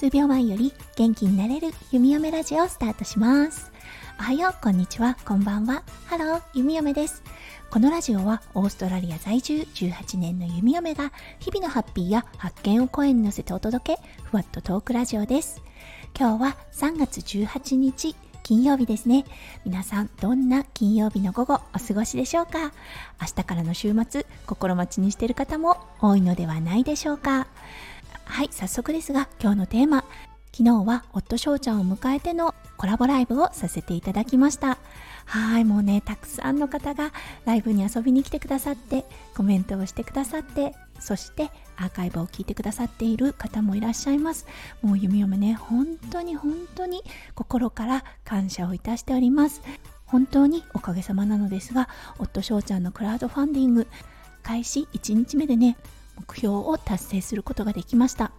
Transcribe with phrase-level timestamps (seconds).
[0.00, 3.70] 数秒前より元気になれる弓嫁ラジオをスタートします。
[4.18, 5.16] おはようこんにちは。
[5.26, 5.82] こんばんは。
[6.06, 7.22] ハロー弓嫁です。
[7.70, 14.02] このラジオはオーストラリア在住18年の弓嫁が日々のハッピーや発見を声に乗せてお届け。
[14.24, 15.62] ふわっとトークラジオです。
[16.18, 19.24] 今日は3月18日金曜日ですね。
[19.64, 22.72] 皆さん、どんな金曜日の午後お過ごしでしょうか？
[23.20, 27.46] 明日からの週末、心待ちにしている方も多いのではないでしょうか？
[28.24, 30.04] はい、早速ですが、今日のテーマ。
[30.52, 34.78] 昨日は夫翔ちゃんを迎えてのコラボライブをさせていただきました。
[35.26, 37.12] はい、もうね、たくさんの方が
[37.44, 39.04] ライブに遊びに来てくださって、
[39.36, 44.46] コメントをしてくださって、そしてアーカイブを聞いてくださっている方もいらっしゃいます。
[44.82, 47.02] もう弓嫁ね、本当に本当に
[47.34, 49.62] 心から感謝をいたしております。
[50.06, 53.86] 本当におかげさまなのですが、夫翔ちゃんのクラウドファンディング、
[54.42, 55.76] 開始1日目でね、
[56.20, 58.32] 目標を達成することができました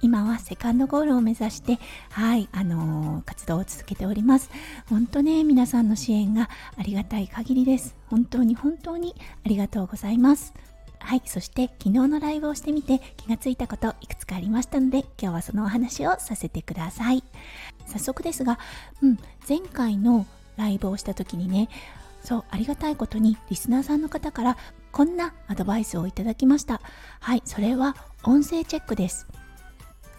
[0.00, 1.78] 今はセカンドゴールを目指して
[2.10, 4.50] はいあのー、活動を続けております
[4.88, 10.54] 本当ね皆さんの支援がありがたい限りです本当に本当にありがとうございます
[11.00, 17.24] はいそして昨日のライブをしてみて気がついたこといくつかありましたので今日はそのお話をさせてください。
[17.86, 18.58] 早速ですが、
[19.02, 19.18] うん、
[19.48, 21.68] 前回のライブをした時にね
[22.22, 24.56] そうありがたいことにリスナーさんの方から
[24.92, 26.80] こんなアドバイスをいただきました。
[27.20, 29.26] はいそれは音声チェックです。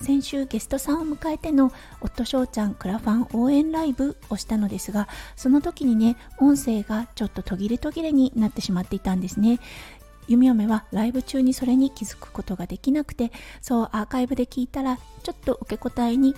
[0.02, 9.60] 先週ゲストさんを迎えての夫翔ちゃんクラファン応援ライブをしたのですがその時にね音声がちょっと途切れ途切れになってしまっていたんですね。
[10.30, 16.36] 弓嫁はライブ中にそれに気づくことができなくてそうアーカイブで聞いたらちょっと受け答えに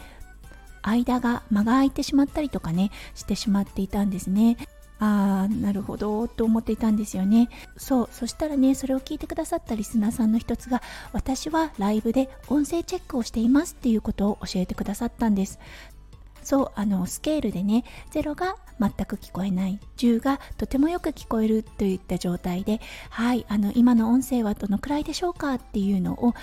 [0.82, 4.58] 間が間が空いてしまったりとかねしてしまっていたんですね。
[5.04, 7.50] ああなるほどと思っていたんですよね。
[7.76, 15.60] そうそしたらねそれを聞いてくださったリスナーさんの一つが私はライブで音声チェックをしていますっていうことを教えてくださったんです。
[16.44, 19.80] そうあのスケールでね0が全く聞こえない。
[19.98, 26.34] 10がとてもよく聞こえるといった状態ではいあの今の音声はどのくらいでしょうかっていうのを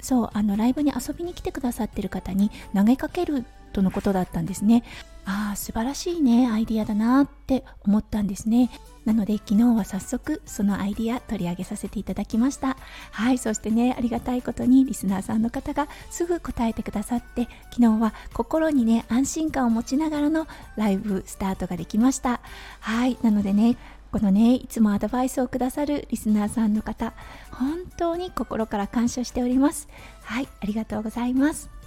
[0.00, 4.84] そうあのライブに遊びに来てくださってる方に投げかけるとのことだったんですね。
[5.24, 6.50] ああ素晴らしいね。
[6.50, 8.70] アイディアだなって思ったんですね。
[9.04, 12.76] なので昨日は早速そのアイディア取り上げさせていただきました。
[13.12, 20.46] はいそしてねありがたいことにリスナーさんの方がすぐ答えてくださって昨日は心にね安心感を持ちながらの
[20.76, 22.40] ライブスタートができました。
[22.80, 23.76] はいなのでね
[24.10, 27.14] このねいつもアドバイスをくださるリスナーさんの方
[27.50, 29.88] 本当に心から感謝しております。
[30.24, 31.81] はいありがとうございます。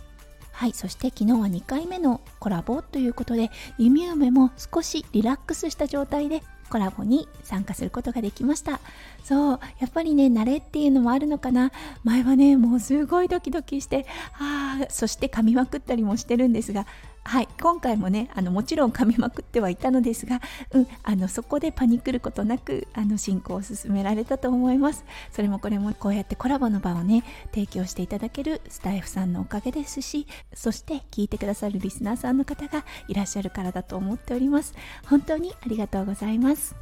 [0.55, 8.79] はい、そして昨日は2回目のコラボということで、弓嫁も少しリラックスした状態でコラボに参加することができました。
[9.25, 11.73] そう、やっぱりね、慣れっていうのもあるのかな。
[12.05, 14.05] 前はね、もうすごいドキドキして、
[14.39, 16.87] ああ、そして噛みまくったりもしてるんですが、
[17.28, 20.41] はい、今回もねあのもちろん噛みまくってはいたのですが、
[20.72, 25.03] うん、あのそこでパニクることなくあの進行を進められたと思います。
[25.31, 34.75] それもこれもこうやってコラボの場をね提供していただけるスタイフさんのおかげですしそして聞いてくださるリスナーさんの方がいらっしゃるからだと思っております。
[35.08, 36.75] 本当にありがとうございます。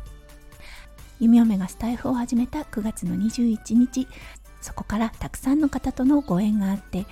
[1.22, 4.10] 弓嫁がスタイフを始めた9月の21日
[4.60, 7.06] そこからたくさんの方とのご縁があって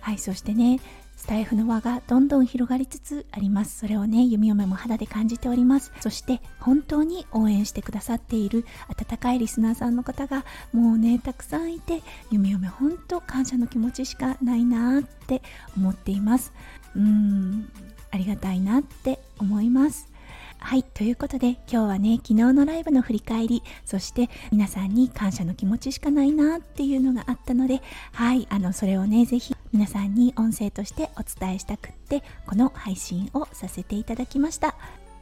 [0.00, 0.80] はいそしてね
[1.16, 3.78] スタイフの輪がどんどん広がりつつあります。
[3.78, 5.92] それをね、弓嫁も肌で感じております。
[6.00, 15.42] そして本当に応援してくださっている温かいリスナーさんの方がもうね、たくさんいて、弓嫁本当感謝の気持ちしかないなって
[15.76, 16.52] 思っています。
[16.94, 17.70] うーん、
[18.10, 20.14] ありがたいなって思います。
[20.58, 27.82] はい、ということで今日はね、昨日のライブの振り返り、そして皆さんに感謝の気持ちしかないなっていうのがあったので、
[28.12, 34.76] はい、あの、それをね、ぜひ皆さんに音声としてお伝えしたくってこの配信をさせていただきました。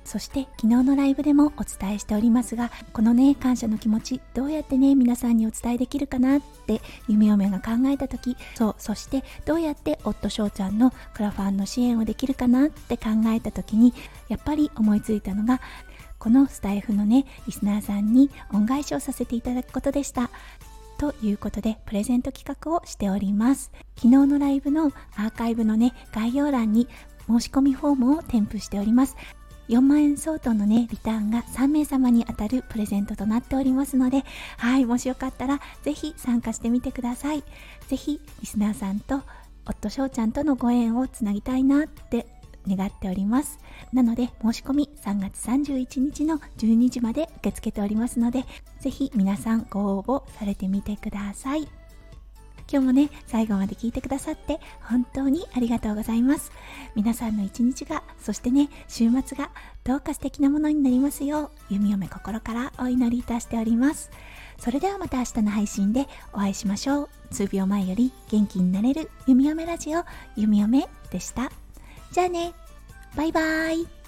[0.05, 13.95] そして昨日のライブでもお伝えしておりますがこのね感謝の気持ちどうやってね皆さんにお伝えできるかなって夢嫁が考えた時そうそしてどうやって夫翔ちゃんのクラファンの支援をできるかなって考えた時に
[14.29, 15.61] やっぱり思いついたのが
[16.19, 20.31] このスタイフのねリスナーさんに恩返しをさせていただくことでした。
[21.03, 23.73] ということでプレゼント企画をしております。
[23.97, 26.87] 昨日のライブのアーカイブのね概要欄に
[27.27, 29.17] 申し込みフォームを添付しております。
[29.69, 34.25] 4万円相当のねリターンが3名様に当たるプレゼントとなっておりますので
[34.59, 37.43] はいもしよかったらぜひ参加してみてください。
[37.89, 39.23] ぜひリスナーさんと
[39.67, 42.29] 夫翔ちゃんとのご縁をつなぎたいなって
[42.69, 43.59] 願っております。
[43.93, 48.45] なので申し込み3月31日の12時まで受け付けておりますので
[48.81, 51.69] ぜひ皆さんご応募されてみてください。
[52.71, 56.53] 今日もね最後まで聞いてくださって本当にありがとうございます。
[56.95, 59.51] 皆さんの一日がそしてね週末が
[59.85, 64.11] どうか素敵なものになりますよう弓嫁心からお祈りいたしております。
[64.59, 67.09] それではまた明日の配信でお会いしましょう。
[67.31, 70.05] 数秒前より元気になれる弓嫁ラジオ
[70.37, 71.53] 弓嫁でした。
[72.13, 72.53] じゃあね。
[73.17, 74.02] バイバーイ。